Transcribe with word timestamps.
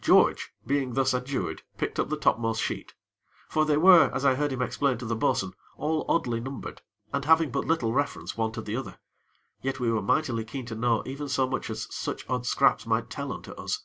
George, 0.00 0.54
being 0.66 0.94
thus 0.94 1.12
adjured, 1.12 1.60
picked 1.76 2.00
up 2.00 2.08
the 2.08 2.16
topmost 2.16 2.62
sheet; 2.62 2.94
for 3.46 3.66
they 3.66 3.76
were, 3.76 4.10
as 4.14 4.24
I 4.24 4.34
heard 4.34 4.50
him 4.50 4.62
explain 4.62 4.96
to 4.96 5.04
the 5.04 5.14
bo'sun, 5.14 5.52
all 5.76 6.06
oddly 6.08 6.40
numbered, 6.40 6.80
and 7.12 7.26
having 7.26 7.50
but 7.50 7.66
little 7.66 7.92
reference 7.92 8.38
one 8.38 8.52
to 8.52 8.62
the 8.62 8.74
other. 8.74 8.96
Yet 9.60 9.78
we 9.78 9.92
were 9.92 10.00
mightily 10.00 10.46
keen 10.46 10.64
to 10.64 10.74
know 10.74 11.02
even 11.04 11.28
so 11.28 11.46
much 11.46 11.68
as 11.68 11.94
such 11.94 12.24
odd 12.26 12.46
scraps 12.46 12.86
might 12.86 13.10
tell 13.10 13.30
unto 13.30 13.50
us. 13.52 13.84